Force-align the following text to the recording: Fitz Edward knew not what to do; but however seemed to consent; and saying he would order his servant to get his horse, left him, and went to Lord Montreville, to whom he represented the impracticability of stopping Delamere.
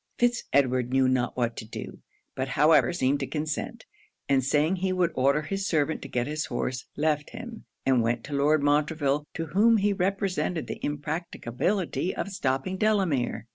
Fitz 0.17 0.45
Edward 0.51 0.89
knew 0.91 1.07
not 1.07 1.37
what 1.37 1.55
to 1.57 1.63
do; 1.63 2.01
but 2.33 2.47
however 2.47 2.91
seemed 2.91 3.19
to 3.19 3.27
consent; 3.27 3.85
and 4.27 4.43
saying 4.43 4.77
he 4.77 4.91
would 4.91 5.11
order 5.13 5.43
his 5.43 5.67
servant 5.67 6.01
to 6.01 6.07
get 6.07 6.25
his 6.25 6.45
horse, 6.47 6.85
left 6.97 7.29
him, 7.29 7.65
and 7.85 8.01
went 8.01 8.23
to 8.23 8.33
Lord 8.33 8.63
Montreville, 8.63 9.27
to 9.35 9.45
whom 9.53 9.77
he 9.77 9.93
represented 9.93 10.65
the 10.65 10.83
impracticability 10.83 12.15
of 12.15 12.29
stopping 12.29 12.77
Delamere. 12.77 13.45